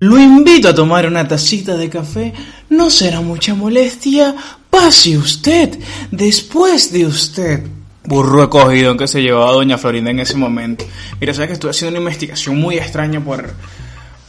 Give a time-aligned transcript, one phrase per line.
[0.00, 2.34] Lo invito a tomar una tacita de café,
[2.70, 4.34] no será mucha molestia,
[4.68, 5.78] pase usted,
[6.10, 7.62] después de usted.
[8.04, 10.84] Burro cogido que se llevaba Doña Florinda en ese momento.
[11.20, 13.54] Mira, sabes que estuve haciendo una investigación muy extraña por,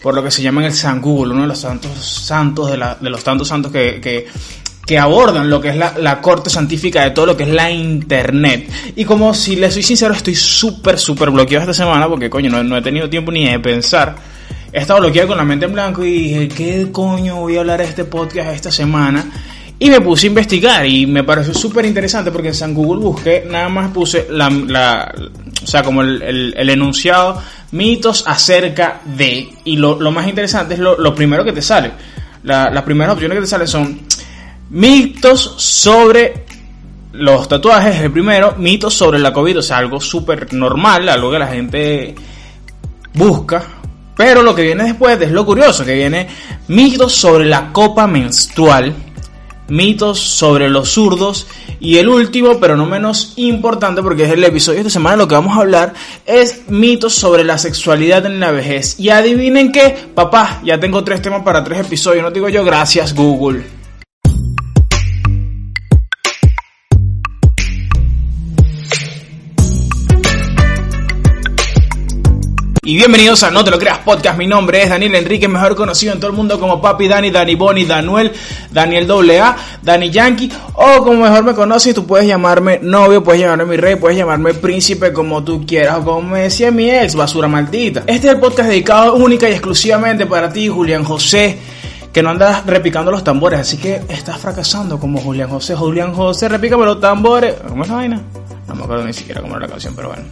[0.02, 2.98] por lo que se llama el San Google, uno de los santos santos de, la,
[3.02, 4.00] los tantos santos que,
[4.86, 8.70] que, abordan lo que es la, corte santífica de todo lo que es la internet.
[8.96, 12.78] Y como si les soy sincero, estoy súper, súper bloqueado esta semana porque, coño, no
[12.78, 14.35] he tenido tiempo ni de pensar
[14.76, 17.80] he estado bloqueado con la mente en blanco y dije, ¿qué coño voy a hablar
[17.80, 19.26] de este podcast esta semana?
[19.80, 23.46] Y me puse a investigar y me pareció súper interesante porque en San Google busqué,
[23.50, 25.14] nada más puse la,
[25.64, 30.98] o sea, como el, enunciado, mitos acerca de, y lo, lo más interesante es lo,
[30.98, 31.92] lo, primero que te sale.
[32.44, 34.02] La, las primeras opciones que te salen son
[34.72, 36.44] mitos sobre
[37.14, 41.40] los tatuajes, el primero, mitos sobre la COVID, o sea, algo súper normal, algo que
[41.40, 42.14] la gente
[43.14, 43.64] busca,
[44.16, 46.28] pero lo que viene después es lo curioso, que viene
[46.68, 48.94] mitos sobre la copa menstrual,
[49.68, 51.48] mitos sobre los zurdos
[51.80, 55.28] y el último, pero no menos importante porque es el episodio de esta semana, lo
[55.28, 55.94] que vamos a hablar
[56.26, 59.00] es mitos sobre la sexualidad en la vejez.
[59.00, 63.14] Y adivinen qué, papá, ya tengo tres temas para tres episodios, no digo yo gracias
[63.14, 63.85] Google.
[72.88, 74.38] Y bienvenidos a No Te Lo Creas Podcast.
[74.38, 77.56] Mi nombre es Daniel Enrique, mejor conocido en todo el mundo como Papi Dani, Dani
[77.56, 78.32] Boni, Danuel,
[78.70, 83.66] Daniel AA, Dani Yankee, o como mejor me conoces, tú puedes llamarme novio, puedes llamarme
[83.66, 87.48] mi rey, puedes llamarme príncipe, como tú quieras, o como me decía mi ex, basura
[87.48, 88.02] maldita.
[88.02, 91.58] Este es el podcast dedicado única y exclusivamente para ti, Julián José
[92.14, 95.76] que no andas repicando los tambores, así que estás fracasando como Julián José.
[95.76, 97.56] Julián José, repícame los tambores.
[97.68, 98.22] ¿Cómo es la vaina?
[98.70, 100.24] No me acuerdo ni siquiera cómo era la canción, pero bueno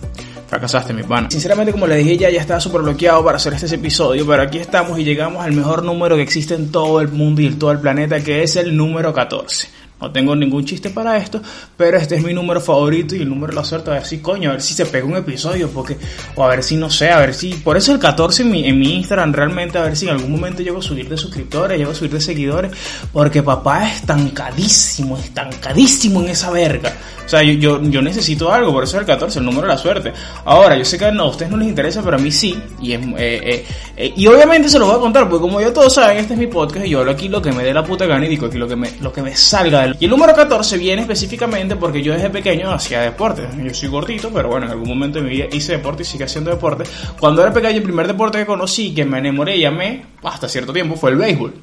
[0.53, 1.29] fracasaste, mi pana.
[1.31, 4.59] Sinceramente, como le dije ya, ya estaba súper bloqueado para hacer este episodio, pero aquí
[4.59, 7.71] estamos y llegamos al mejor número que existe en todo el mundo y en todo
[7.71, 9.82] el planeta, que es el número 14.
[10.03, 11.41] No tengo ningún chiste para esto,
[11.77, 13.89] pero este es mi número favorito y el número de la suerte.
[13.89, 15.95] A ver si, coño, a ver si se pega un episodio, porque,
[16.35, 17.53] o a ver si, no sé, a ver si.
[17.53, 20.29] Por eso el 14 en mi, en mi Instagram, realmente, a ver si en algún
[20.29, 22.73] momento llego a subir de suscriptores, llego a subir de seguidores,
[23.13, 26.91] porque papá es estancadísimo, estancadísimo en esa verga.
[27.25, 29.67] O sea, yo, yo, yo, necesito algo, por eso es el 14, el número de
[29.69, 30.11] la suerte.
[30.43, 32.61] Ahora, yo sé que no, a ustedes no les interesa, pero a mí sí.
[32.81, 33.65] Y, es, eh, eh,
[33.95, 36.39] eh, y obviamente se los voy a contar, porque como ya todos saben, este es
[36.39, 38.47] mi podcast y yo hablo aquí lo que me dé la puta gana y digo
[38.47, 39.92] aquí lo que me, lo que me salga del...
[39.99, 43.47] Y el número 14 viene específicamente porque yo desde pequeño hacía deporte.
[43.63, 46.25] Yo soy gordito, pero bueno, en algún momento de mi vida hice deporte y sigue
[46.25, 46.83] haciendo deporte.
[47.19, 50.73] Cuando era pequeño, el primer deporte que conocí, que me enamoré y amé, hasta cierto
[50.73, 51.53] tiempo, fue el béisbol.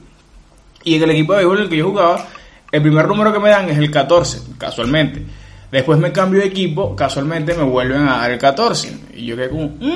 [0.84, 2.26] Y en el equipo de béisbol en el que yo jugaba,
[2.70, 5.24] el primer número que me dan es el 14, casualmente.
[5.70, 8.96] Después me cambio de equipo, casualmente me vuelven a dar el 14.
[9.14, 9.92] Y yo quedé como, mmm,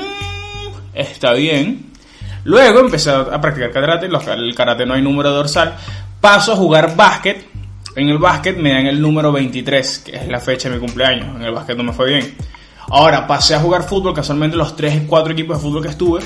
[0.93, 1.91] está bien.
[2.45, 5.75] Luego empecé a practicar karate, el karate no hay número dorsal.
[6.21, 7.53] Paso a jugar básquet.
[7.97, 11.37] En el básquet me dan el número 23, que es la fecha de mi cumpleaños.
[11.37, 12.34] En el básquet no me fue bien.
[12.88, 16.21] Ahora pasé a jugar fútbol, casualmente los 3, 4 equipos de fútbol que estuve,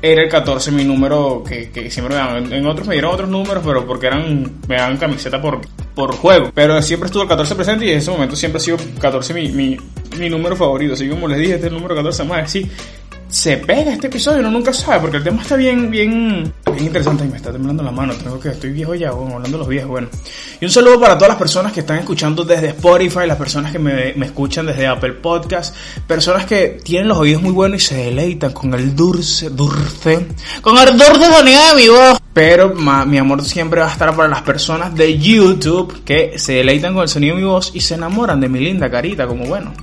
[0.00, 2.52] era el 14 mi número que, que siempre me daban.
[2.52, 5.60] En otros me dieron otros números, pero porque eran me daban camiseta por,
[5.94, 6.50] por juego.
[6.54, 9.48] Pero siempre estuvo el 14 presente y en ese momento siempre ha sido 14 mi,
[9.48, 9.76] mi,
[10.18, 10.94] mi número favorito.
[10.94, 12.70] Así como les dije, este es el número 14 más así.
[13.30, 17.24] Se pega este episodio, uno nunca sabe, porque el tema está bien, bien, bien interesante
[17.24, 18.14] y me está temblando la mano.
[18.14, 20.08] Tengo que, estoy viejo ya, bueno, hablando de los viejos, bueno.
[20.60, 23.78] Y un saludo para todas las personas que están escuchando desde Spotify, las personas que
[23.78, 27.96] me, me escuchan desde Apple Podcast, personas que tienen los oídos muy buenos y se
[27.96, 30.26] deleitan con el dulce, dulce,
[30.62, 32.18] con el dulce sonido de mi voz.
[32.32, 36.54] Pero ma, mi amor siempre va a estar para las personas de YouTube que se
[36.54, 39.44] deleitan con el sonido de mi voz y se enamoran de mi linda carita, como
[39.44, 39.74] bueno.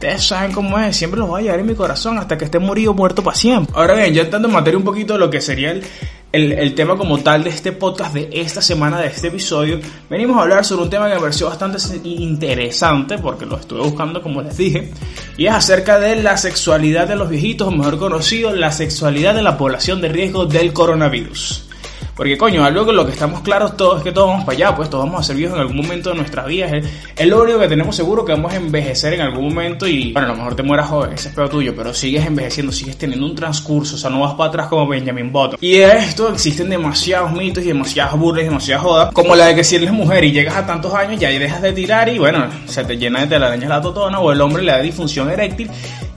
[0.00, 2.58] Ustedes saben cómo es, siempre los voy a llevar en mi corazón hasta que esté
[2.58, 3.74] morido, muerto para siempre.
[3.76, 5.84] Ahora bien, ya entrando en materia un poquito de lo que sería el,
[6.32, 9.78] el, tema como tal de este podcast, de esta semana, de este episodio,
[10.08, 14.22] venimos a hablar sobre un tema que me pareció bastante interesante, porque lo estuve buscando
[14.22, 14.90] como les dije,
[15.36, 19.42] y es acerca de la sexualidad de los viejitos, o mejor conocido, la sexualidad de
[19.42, 21.69] la población de riesgo del coronavirus.
[22.20, 24.76] Porque coño, algo que lo que estamos claros todos es que todos vamos para allá,
[24.76, 26.70] pues todos vamos a ser viejos en algún momento de nuestras vidas.
[27.16, 30.28] Es, lo único que tenemos seguro que vamos a envejecer en algún momento y bueno,
[30.28, 33.24] a lo mejor te mueras joven, ese es peor tuyo, pero sigues envejeciendo, sigues teniendo
[33.24, 35.58] un transcurso, o sea, no vas para atrás como Benjamin Button.
[35.62, 39.54] Y de esto existen demasiados mitos y demasiadas burlas y demasiadas jodas, como la de
[39.54, 42.48] que si eres mujer y llegas a tantos años ya dejas de tirar y bueno,
[42.66, 45.70] se te llena de telarañas la totona o el hombre le da disfunción eréctil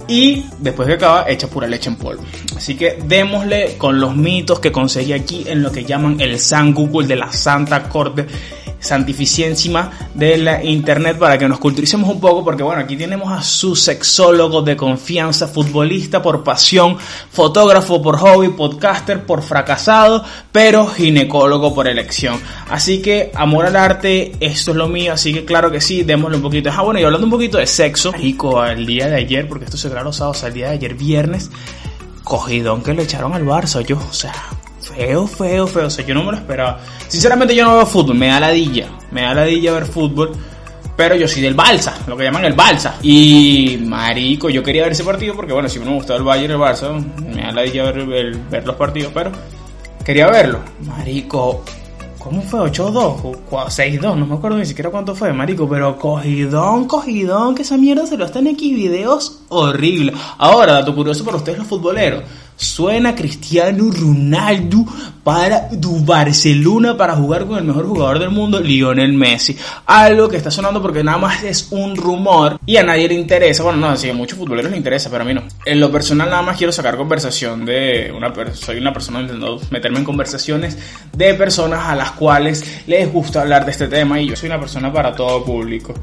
[0.08, 2.24] y después que acaba echa pura leche en polvo.
[2.56, 6.74] Así que démosle con los mitos que conseguí aquí en lo que llaman el San
[6.74, 8.28] Google de la Santa Corte
[8.84, 13.42] santificiencia de la internet para que nos culturicemos un poco, porque bueno, aquí tenemos a
[13.42, 16.98] su sexólogo de confianza, futbolista por pasión,
[17.32, 22.40] fotógrafo por hobby, podcaster por fracasado, pero ginecólogo por elección.
[22.70, 26.38] Así que amor al arte, esto es lo mío, así que claro que sí, démosle
[26.38, 26.70] un poquito.
[26.72, 29.78] Ah, bueno, y hablando un poquito de sexo, rico, el día de ayer, porque esto
[29.78, 31.50] se grabó los sábados, el día de ayer viernes,
[32.24, 34.34] cogidón que le echaron al Barça, yo, o sea,
[34.96, 36.80] feo, feo, feo, o sea, yo no me lo esperaba.
[37.08, 40.32] Sinceramente yo no veo fútbol, me da ladilla, me da ladilla ver fútbol,
[40.96, 42.96] pero yo soy del Balsa, lo que llaman el Balsa.
[43.02, 46.56] Y marico, yo quería ver ese partido porque bueno, si me gustaba el Bayern y
[46.56, 49.32] el Barça, me da ladilla ver, ver los partidos, pero
[50.04, 50.60] quería verlo.
[50.86, 51.64] Marico,
[52.24, 52.62] ¿Cómo fue?
[52.72, 53.38] ¿8-2?
[53.50, 58.06] 6-2, no me acuerdo ni siquiera cuánto fue, marico, pero cogidón, cogidón, que esa mierda
[58.06, 60.14] se lo están aquí videos horrible.
[60.38, 62.24] Ahora, dato curioso para ustedes los futboleros
[62.56, 64.86] suena Cristiano Ronaldo
[65.24, 69.58] para Barcelona para jugar con el mejor jugador del mundo, Lionel Messi.
[69.86, 73.64] Algo que está sonando porque nada más es un rumor y a nadie le interesa.
[73.64, 75.44] Bueno, no, sí, a muchos futboleros le interesa, pero a mí no.
[75.66, 80.00] En lo personal nada más quiero sacar conversación de una soy una persona intentando meterme
[80.00, 80.78] en conversaciones
[81.14, 84.60] de personas a las cuales les gusta hablar de este tema y yo soy una
[84.60, 85.94] persona para todo público.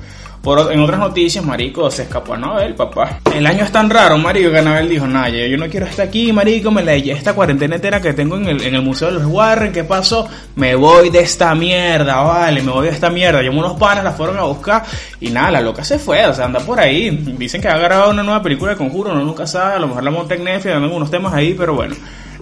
[0.43, 3.21] Por, en otras noticias, marico, se escapó a Anabel, papá.
[3.35, 6.33] El año es tan raro, marico, que Anabel dijo, nah, yo no quiero estar aquí,
[6.41, 9.27] marico, me la esta cuarentena entera que tengo en el, en el Museo de los
[9.27, 10.27] Warren, ¿qué pasó?
[10.57, 13.43] Me voy de esta mierda, vale, me voy de esta mierda.
[13.43, 14.83] Yo unos panas la fueron a buscar
[15.21, 17.11] y nada, la loca se fue, o sea, anda por ahí.
[17.11, 20.03] Dicen que ha grabado una nueva película de Conjuro, no nunca sabe, a lo mejor
[20.03, 21.95] la monta en Netflix, algunos temas ahí, pero bueno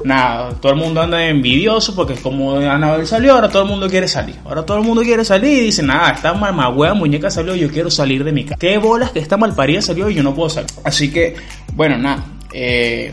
[0.05, 4.06] nada, todo el mundo anda envidioso porque como Anabel salió, ahora todo el mundo quiere
[4.06, 4.37] salir.
[4.44, 7.91] Ahora todo el mundo quiere salir y dice, nada, esta mamagüea muñeca salió, yo quiero
[7.91, 8.59] salir de mi casa.
[8.61, 10.71] Qué bolas que esta malparida salió y yo no puedo salir.
[10.85, 11.35] Así que,
[11.75, 13.12] bueno, nada, eh,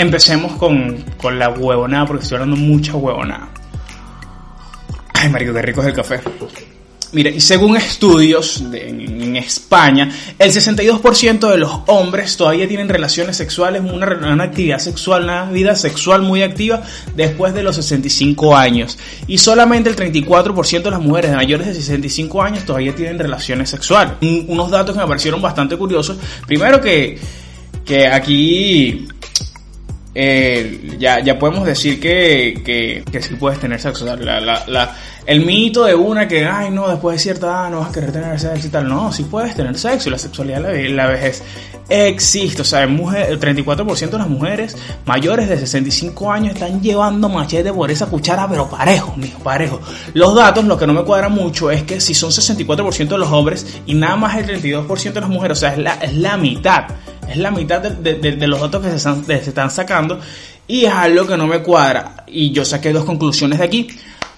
[0.00, 3.48] empecemos con, con la huevonada porque estoy hablando mucha huevonada.
[5.14, 6.20] Ay, marico, qué rico es el café.
[7.12, 13.82] Mire, y según estudios en, España, el 62% de los hombres todavía tienen relaciones sexuales,
[13.82, 16.82] una, una, actividad sexual, una vida sexual muy activa
[17.14, 18.98] después de los 65 años.
[19.26, 24.14] Y solamente el 34% de las mujeres mayores de 65 años todavía tienen relaciones sexuales.
[24.48, 26.16] unos datos que me parecieron bastante curiosos.
[26.46, 27.18] Primero que,
[27.84, 29.08] que aquí
[30.14, 34.04] eh, ya, ya podemos decir que, que, que sí puedes tener sexo.
[34.04, 34.96] la, la,
[35.26, 38.10] el mito de una que, ay, no, después de cierta edad no vas a querer
[38.10, 38.88] tener sexo y tal.
[38.88, 41.44] No, sí puedes tener sexo y la sexualidad la, vejez
[41.88, 42.62] existe.
[42.62, 44.76] O sea, el 34% de las mujeres
[45.06, 49.80] mayores de 65 años están llevando machete por esa cuchara, pero parejo, mijo, parejo.
[50.14, 53.30] Los datos, lo que no me cuadra mucho es que si son 64% de los
[53.30, 56.36] hombres y nada más el 32% de las mujeres, o sea, es la, es la
[56.36, 56.86] mitad
[57.30, 60.18] es la mitad de, los datos que se están, sacando
[60.66, 62.24] y es algo que no me cuadra.
[62.26, 63.88] Y yo saqué dos conclusiones de aquí.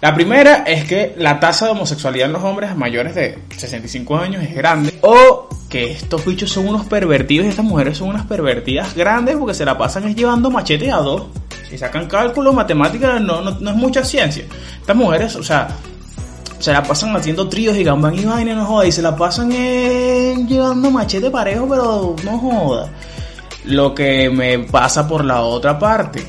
[0.00, 4.42] La primera es que la tasa de homosexualidad en los hombres mayores de 65 años
[4.42, 4.98] es grande.
[5.02, 9.54] O que estos bichos son unos pervertidos y estas mujeres son unas pervertidas grandes porque
[9.54, 11.26] se la pasan llevando machete a dos.
[11.70, 14.44] Si sacan cálculos, matemáticas, no, no, no es mucha ciencia.
[14.80, 15.68] Estas mujeres, o sea,
[16.62, 18.86] se la pasan haciendo tríos y gambán y vaina, no joda.
[18.86, 22.88] Y se la pasan eh, llevando machete parejo, pero no joda.
[23.64, 26.22] Lo que me pasa por la otra parte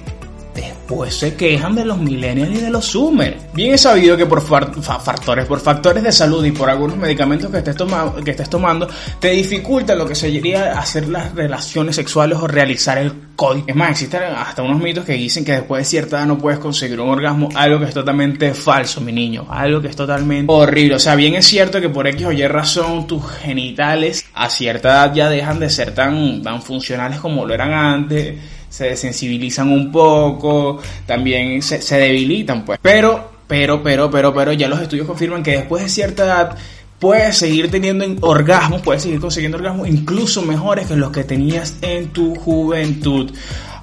[0.88, 3.38] pues se quejan de los millennials y de los zoomers.
[3.54, 7.60] Bien es sabido que por factores, por factores de salud y por algunos medicamentos que
[7.60, 7.76] estés,
[8.24, 8.88] que estés tomando,
[9.20, 13.66] te dificulta lo que sería hacer las relaciones sexuales o realizar el código.
[13.68, 16.60] Es más, existen hasta unos mitos que dicen que después de cierta edad no puedes
[16.60, 20.96] conseguir un orgasmo, algo que es totalmente falso, mi niño, algo que es totalmente horrible.
[20.96, 24.90] O sea, bien es cierto que por X o Y razón tus genitales a cierta
[24.90, 28.36] edad ya dejan de ser tan, tan funcionales como lo eran antes
[28.74, 32.80] se desensibilizan un poco, también se, debilitan, pues.
[32.82, 36.58] Pero, pero, pero, pero, pero, ya los estudios confirman que después de cierta edad
[36.98, 42.08] puedes seguir teniendo orgasmos, puedes seguir consiguiendo orgasmos incluso mejores que los que tenías en
[42.08, 43.32] tu juventud.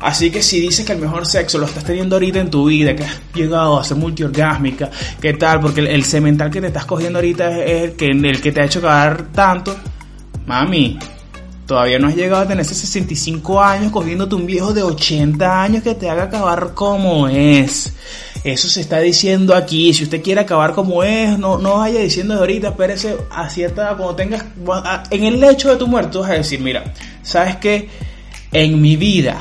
[0.01, 2.97] Así que si dices que el mejor sexo lo estás teniendo ahorita en tu vida,
[2.97, 5.61] que has llegado a ser multiorgásmica, ¿qué tal?
[5.61, 8.65] Porque el, cemental que te estás cogiendo ahorita es el que, el que te ha
[8.65, 9.77] hecho cagar tanto.
[10.47, 10.99] Mami,
[11.71, 15.95] Todavía no has llegado a tener 65 años cogiéndote un viejo de 80 años que
[15.95, 17.95] te haga acabar como es.
[18.43, 19.95] Eso se está diciendo aquí.
[19.95, 23.97] Si usted quiere acabar como es, no, no vaya diciendo de ahorita, espérese a cierta
[23.97, 24.47] cuando tengas.
[25.13, 27.89] En el lecho de tu muerte, vas a decir: Mira, ¿sabes qué?
[28.51, 29.39] En mi vida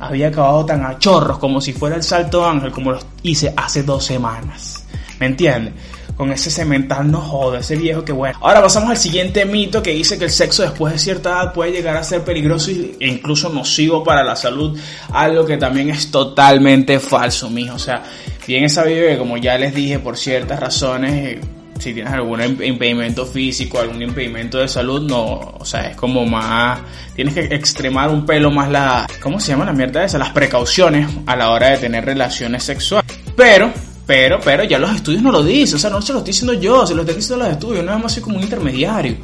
[0.00, 3.84] había acabado tan a chorros como si fuera el salto ángel, como lo hice hace
[3.84, 4.84] dos semanas.
[5.20, 5.74] ¿Me entiendes?
[6.18, 8.36] Con ese cemental no joda, ese viejo que bueno.
[8.42, 11.70] Ahora pasamos al siguiente mito que dice que el sexo después de cierta edad puede
[11.70, 14.76] llegar a ser peligroso e incluso nocivo para la salud,
[15.12, 17.76] algo que también es totalmente falso, mijo.
[17.76, 18.02] O sea,
[18.48, 21.38] bien es sabido que como ya les dije, por ciertas razones,
[21.78, 26.80] si tienes algún impedimento físico, algún impedimento de salud, no, o sea, es como más,
[27.14, 30.18] tienes que extremar un pelo más la, ¿cómo se llama la mierda esa?
[30.18, 33.06] Las precauciones a la hora de tener relaciones sexuales.
[33.36, 33.72] Pero,
[34.08, 36.54] pero, pero ya los estudios no lo dicen, o sea, no se lo estoy diciendo
[36.54, 39.16] yo, se lo estoy diciendo los estudios, no es más así como un intermediario.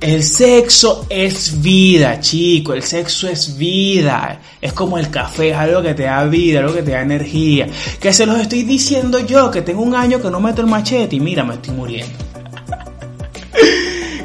[0.00, 2.74] El sexo es vida, chico.
[2.74, 4.40] El sexo es vida.
[4.60, 7.68] Es como el café, es algo que te da vida, algo que te da energía.
[8.00, 11.14] Que se los estoy diciendo yo, que tengo un año que no meto el machete
[11.14, 12.33] y mira, me estoy muriendo.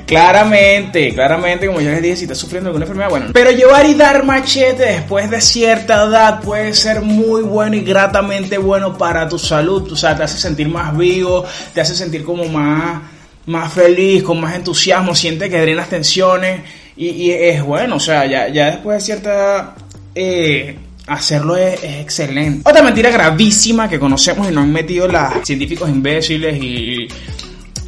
[0.09, 3.27] Claramente, claramente, como ya les dije, si estás sufriendo alguna enfermedad, bueno.
[3.31, 8.57] Pero llevar y dar machete después de cierta edad puede ser muy bueno y gratamente
[8.57, 9.91] bueno para tu salud.
[9.91, 13.01] O sea, te hace sentir más vivo, te hace sentir como más
[13.45, 16.61] más feliz, con más entusiasmo, siente que drenas tensiones
[16.95, 19.75] y, es bueno, o sea, ya, ya después de cierta
[20.13, 22.69] eh, hacerlo es, excelente.
[22.69, 27.07] Otra mentira gravísima que conocemos y nos han metido los científicos imbéciles y,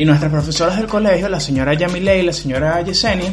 [0.01, 3.31] y nuestras profesoras del colegio, la señora Yamile y la señora Yesenia,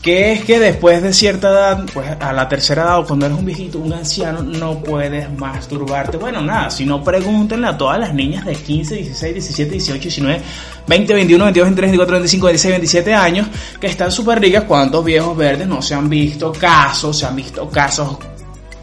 [0.00, 3.36] que es que después de cierta edad, pues a la tercera edad o cuando eres
[3.36, 6.16] un viejito, un anciano, no puedes masturbarte.
[6.16, 10.40] Bueno, nada, si no pregúntenle a todas las niñas de 15, 16, 17, 18, 19,
[10.86, 13.46] 20, 21, 22, 23, 24, 25, 26, 27 años,
[13.78, 17.68] que están súper ricas, cuántos viejos verdes no se han visto casos, se han visto
[17.68, 18.16] casos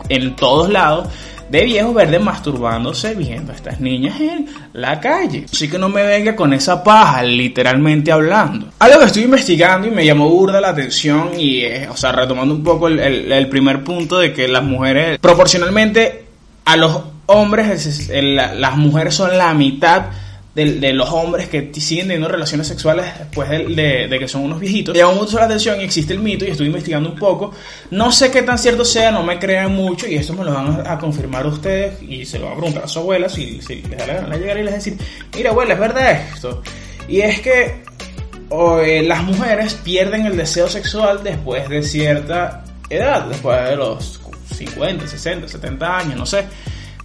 [0.08, 1.08] en todos lados
[1.50, 5.46] de viejos verdes masturbándose viendo a estas niñas en la calle.
[5.52, 8.68] Así que no me venga con esa paja, literalmente hablando.
[8.80, 12.64] Algo que estoy investigando y me llamó burda la atención y, o sea, retomando un
[12.64, 16.26] poco el, primer punto de que las mujeres, proporcionalmente
[16.66, 20.08] a los hombres, las mujeres son la mitad
[20.66, 24.98] de, los hombres que siguen teniendo relaciones sexuales después de, que son unos viejitos.
[24.98, 27.52] Llamó mucho la atención y existe el mito y estoy investigando un poco.
[27.92, 30.84] No sé qué tan cierto sea, no me crean mucho y esto me lo van
[30.88, 34.28] a, confirmar ustedes y se lo van a preguntar a su abuela si, les da
[34.28, 34.98] la llegar y les decir,
[35.36, 36.64] mira abuela, es verdad esto.
[37.08, 37.84] Y es que
[39.04, 44.20] las mujeres pierden el deseo sexual después de cierta edad, después de los
[44.56, 46.46] 50, 60, 70 años, no sé.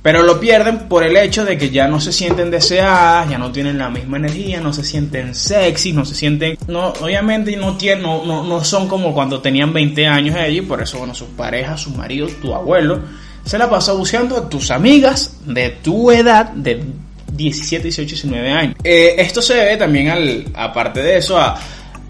[0.02, 3.52] Pero lo pierden por el hecho de que ya no se sienten deseadas, ya no
[3.52, 8.02] tienen la misma energía, no se sienten sexy, no se sienten, no, obviamente no tienen,
[8.02, 11.94] no, no, son como cuando tenían 20 años ellos, por eso, bueno, sus parejas, sus
[11.94, 13.00] maridos, tu abuelo,
[13.44, 16.82] se la pasa buscando a tus amigas de tu edad, de
[17.32, 18.76] 17, 18, 19 años.
[18.82, 21.56] Eh, esto se debe también al, aparte de eso, a,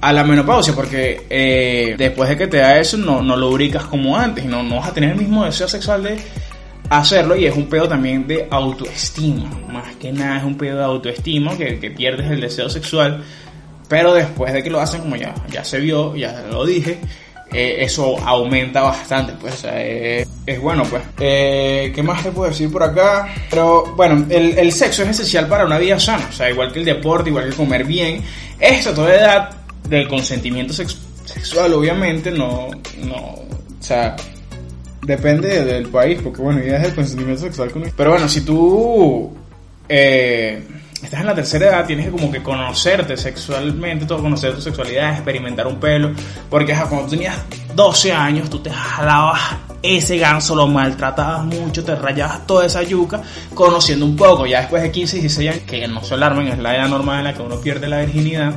[0.00, 3.84] a la menopausia, porque eh, después de que te da eso no, no lo lubricas
[3.84, 6.18] como antes, no, no vas a tener el mismo deseo sexual de
[6.91, 9.51] hacerlo y es un pedo también de autoestima.
[9.69, 13.23] Más que nada es un pedo de autoestima que, que pierdes el deseo sexual.
[13.89, 16.99] Pero después de que lo hacen, como ya, ya se vio, ya lo dije,
[17.53, 21.03] eh, eso aumenta bastante, pues es, bueno, pues.
[21.21, 23.29] Eh, ¿Qué más te puedo decir por acá?
[23.51, 26.79] Pero bueno, el, el, sexo es esencial para una vida sana, o sea, igual que
[26.79, 28.23] el deporte, igual que comer bien.
[28.59, 29.51] Esto a toda edad
[29.87, 32.71] del consentimiento sexual, obviamente, no,
[33.05, 33.47] no, o
[33.81, 34.17] sea,
[35.02, 39.32] Depende del país, porque bueno, ya es el consentimiento sexual con Pero bueno, si tú
[39.88, 40.62] eh,
[41.02, 45.14] estás en la tercera edad, tienes que como que conocerte sexualmente, todo conocer tu sexualidad,
[45.14, 46.12] experimentar un pelo.
[46.49, 47.37] Porque cuando tenías
[47.75, 49.40] 12 años, tú te jalabas
[49.82, 53.21] ese ganso, lo maltratabas mucho, te rayabas toda esa yuca,
[53.54, 54.47] conociendo un poco.
[54.47, 57.25] Ya después de 15, 16 años, que no se alarmen, es la edad normal en
[57.25, 58.54] la que uno pierde la virginidad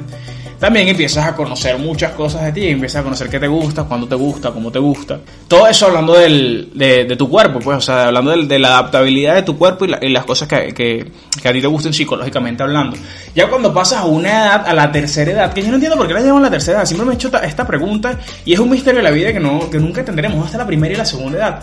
[0.59, 4.07] también empiezas a conocer muchas cosas de ti, empiezas a conocer qué te gusta, cuándo
[4.07, 5.19] te gusta, cómo te gusta.
[5.47, 9.43] Todo eso hablando del, de, tu cuerpo, pues, o sea, hablando de, la adaptabilidad de
[9.43, 11.11] tu cuerpo y, las cosas que, que,
[11.47, 12.97] a ti te gusten psicológicamente hablando.
[13.35, 16.07] Ya cuando pasas a una edad, a la tercera edad, que yo no entiendo por
[16.07, 18.69] qué la llaman la tercera edad, siempre me he hecho esta pregunta y es un
[18.69, 21.37] misterio de la vida que, no, que nunca tendremos hasta la primera y la segunda
[21.37, 21.59] edad.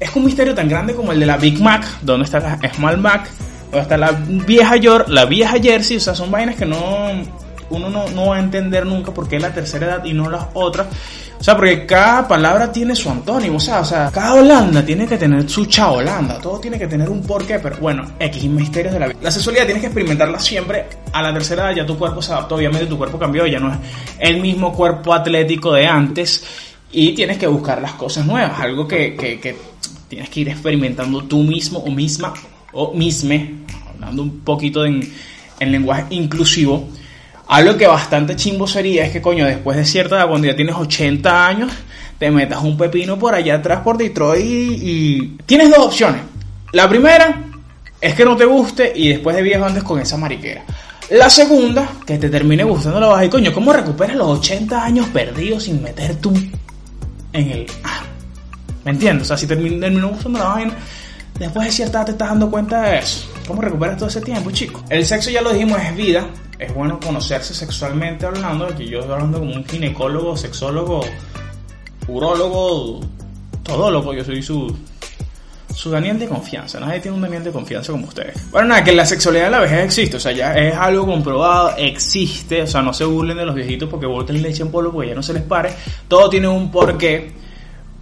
[0.00, 2.98] Es un misterio tan grande como el de la Big Mac, donde está la Small
[2.98, 3.30] Mac,
[3.70, 6.76] donde está la vieja York, la vieja Jersey, o sea, son vainas que no
[7.70, 10.86] uno no, va a entender nunca por qué la tercera edad y no las otras.
[11.38, 15.06] O sea, porque cada palabra tiene su antónimo, o sea, o sea, cada Holanda tiene
[15.06, 18.94] que tener su cha Holanda, todo tiene que tener un porqué, pero bueno, X misterios
[18.94, 19.18] de la vida.
[19.20, 22.54] La sexualidad tienes que experimentarla siempre, a la tercera edad ya tu cuerpo se adaptó,
[22.54, 23.78] obviamente tu cuerpo cambió, ya no es
[24.20, 26.44] el mismo cuerpo atlético de antes
[26.92, 29.56] y tienes que buscar las cosas nuevas, algo que, que
[30.08, 32.32] tienes que ir experimentando tú mismo o misma
[32.72, 33.54] o misme,
[33.92, 35.00] hablando un poquito en,
[35.60, 36.88] en lenguaje inclusivo
[37.46, 40.74] algo que bastante chimbo sería es que, coño, después de cierta edad, cuando ya tienes
[40.74, 41.72] 80 años,
[42.18, 46.22] te metas un pepino por allá atrás por Detroit y, Tienes dos opciones.
[46.72, 47.42] La primera
[48.00, 50.64] es que no te guste y después de viejo andes con esa mariquera.
[51.10, 55.06] La segunda, que te termine gustando la baja y coño, ¿cómo recuperas los 80 años
[55.08, 56.32] perdidos sin meter tú
[57.32, 57.66] en el...
[57.84, 58.04] Ah,
[58.84, 59.24] ¿Me entiendes?
[59.24, 60.74] O sea, si terminó gustando la vaina,
[61.38, 63.28] después de cierta edad te estás dando cuenta de eso.
[63.46, 64.82] ¿Cómo recuperas todo ese tiempo, chico?
[64.88, 66.26] El sexo, ya lo dijimos, es vida
[66.64, 71.00] es bueno conocerse sexualmente hablando, que yo estoy hablando como un ginecólogo, sexólogo,
[72.08, 73.00] urólogo,
[73.62, 74.76] todólogo, yo soy su,
[75.74, 76.80] su Daniel de confianza.
[76.80, 78.50] Nadie tiene un Daniel de confianza como ustedes.
[78.50, 81.74] Bueno, nada, que la sexualidad de la vejez existe, o sea, ya es algo comprobado,
[81.76, 85.08] existe, o sea, no se burlen de los viejitos porque boten leche en polvo porque
[85.10, 85.72] ya no se les pare.
[86.08, 87.32] Todo tiene un porqué,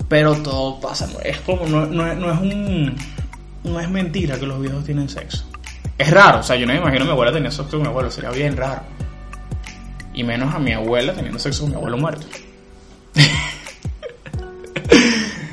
[0.08, 2.96] pero todo pasa, es como, no, no, no es un,
[3.64, 5.44] no es mentira que los viejos tienen sexo.
[5.98, 7.88] Es raro, o sea, yo no me imagino a mi abuela teniendo sexo con mi
[7.88, 8.82] abuelo, sería bien raro.
[10.14, 12.26] Y menos a mi abuela teniendo sexo con mi abuelo muerto.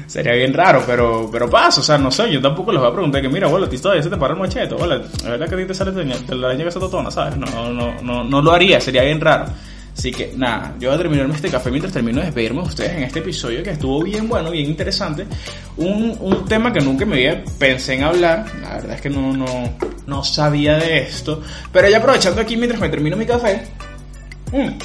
[0.09, 2.93] Sería bien raro, pero, pero pasa, o sea, no sé, yo tampoco les voy a
[2.93, 5.47] preguntar que, mira, abuelo, a ti todavía se te para el machete, abuelo, la verdad
[5.47, 7.37] que a ti te sale de la que se totona, ¿sabes?
[7.37, 9.45] No, no, no, no lo haría, sería bien raro.
[9.95, 12.91] Así que nada, yo voy a terminarme este café mientras termino de despedirme de ustedes
[12.93, 15.27] en este episodio que estuvo bien bueno, bien interesante.
[15.77, 19.33] Un, un tema que nunca me había pensé en hablar, la verdad es que no,
[19.33, 19.45] no,
[20.09, 21.41] no sabía de esto.
[21.71, 23.67] Pero ya aprovechando aquí mientras me termino mi café,
[24.51, 24.77] mmm,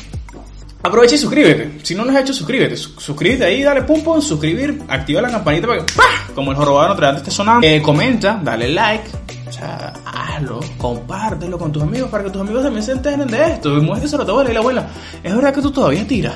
[0.85, 1.81] Aprovecha y suscríbete.
[1.83, 2.77] Si no lo has hecho, suscríbete.
[2.77, 6.35] Suscríbete ahí, dale pum pum, suscribir, activa la campanita para que ¡pah!
[6.35, 7.67] como el jorobado no te esté sonando.
[7.67, 9.09] Eh, comenta, dale like.
[9.49, 13.53] O sea, hazlo, compártelo con tus amigos para que tus amigos también se enteren de
[13.53, 13.79] esto.
[13.79, 14.89] Y muéstreselo a tu abuela y la abuela.
[15.23, 16.35] Es verdad que tú todavía tiras.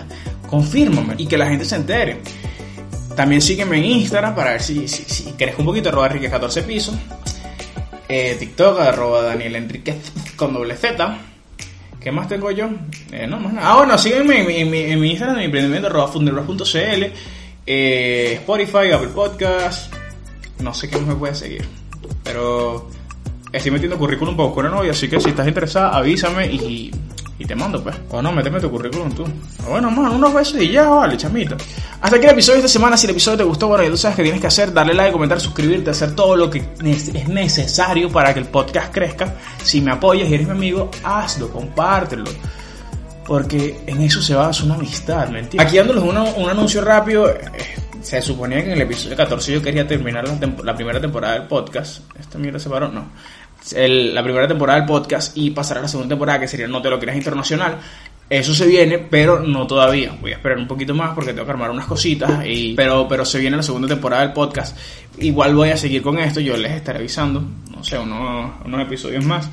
[0.48, 1.16] Confírmame.
[1.18, 2.22] Y que la gente se entere.
[3.14, 6.94] También sígueme en Instagram para ver si, si, si un poquito, arroba Enrique 14 pisos.
[8.08, 11.18] Eh, TikTok, arroba Daniel Enriquez con doble Z.
[12.00, 12.70] ¿Qué más tengo yo?
[13.12, 13.70] Eh, no, más nada.
[13.70, 16.10] Ah, bueno, sígueme en mi, en mi, Instagram, en mi emprendimiento, arroba
[17.66, 19.92] eh, Spotify, Apple Podcast.
[20.60, 21.68] No sé qué más me puede seguir.
[22.24, 22.88] Pero
[23.52, 26.90] estoy metiendo currículum para buscar una así que si estás interesada, avísame y
[27.38, 27.94] y te mando, pues.
[28.10, 29.24] O no, méteme tu currículum tú.
[29.68, 31.56] Bueno, man, unos besos y ya, vale, chamita.
[32.00, 32.96] Hasta aquí el episodio de esta semana.
[32.96, 35.12] Si el episodio te gustó, bueno, ya tú sabes que tienes que hacer, darle like,
[35.12, 39.36] comentar, suscribirte, hacer todo lo que es necesario para que el podcast crezca.
[39.62, 42.24] Si me apoyas y eres mi amigo, hazlo, compártelo.
[43.24, 45.68] Porque en eso se basa una amistad, ¿me entiendes?
[45.68, 47.28] Aquí dándoles un anuncio rápido.
[47.28, 47.38] Eh,
[48.02, 51.46] se suponía que en el episodio 14 yo quería terminar la, la primera temporada del
[51.46, 52.00] podcast.
[52.18, 53.06] Esta mierda se paró, no
[53.72, 56.90] la primera temporada del podcast y pasar a la segunda temporada, que sería No te
[56.90, 57.78] lo creas internacional.
[58.30, 60.14] Eso se viene, pero no todavía.
[60.20, 62.44] Voy a esperar un poquito más porque tengo que armar unas cositas.
[62.44, 64.76] Y, pero, pero se viene la segunda temporada del podcast.
[65.18, 66.40] Igual voy a seguir con esto.
[66.40, 67.42] Yo les estaré avisando.
[67.74, 69.48] No sé, unos, unos episodios más.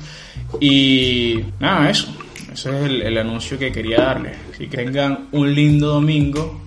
[0.60, 2.14] Y nada, eso.
[2.52, 4.36] Ese es el, anuncio que quería darles.
[4.58, 6.60] que tengan un lindo domingo.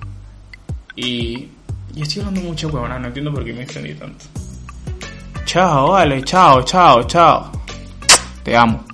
[0.96, 1.48] Y,
[1.96, 2.98] y estoy hablando mucho huevona.
[2.98, 4.26] No entiendo por qué me extendí tanto.
[5.50, 7.50] Chao, vale, chao, chao, chao.
[8.44, 8.89] Te amo.